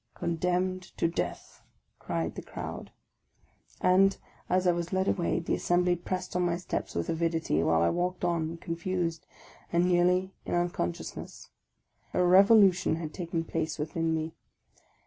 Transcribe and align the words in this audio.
"Condemned 0.15 0.81
to 0.97 1.07
death!" 1.07 1.61
cried 1.99 2.33
the 2.33 2.41
crowd; 2.41 2.89
and 3.81 4.17
as 4.49 4.65
I 4.65 4.71
was 4.71 4.91
led 4.91 5.07
away 5.07 5.37
the 5.39 5.53
assembly 5.53 5.95
pressed 5.95 6.35
on 6.35 6.41
my 6.41 6.57
steps 6.57 6.95
with 6.95 7.07
avidity, 7.07 7.61
while 7.61 7.83
I 7.83 7.89
walked 7.91 8.25
on, 8.25 8.57
confused, 8.57 9.27
and 9.71 9.85
nearly 9.85 10.33
in 10.43 10.55
unconsciousness. 10.55 11.49
A 12.15 12.23
revolution 12.23 12.95
had 12.95 13.13
taken 13.13 13.43
place 13.43 13.77
within 13.77 14.11
me. 14.15 14.33